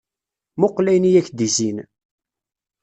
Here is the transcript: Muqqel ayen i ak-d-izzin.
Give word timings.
Muqqel 0.59 0.87
ayen 0.91 1.07
i 1.09 1.19
ak-d-izzin. 1.19 1.77